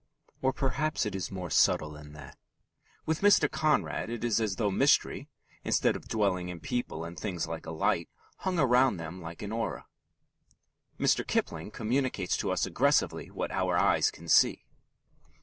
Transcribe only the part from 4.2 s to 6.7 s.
is as though mystery, instead of dwelling in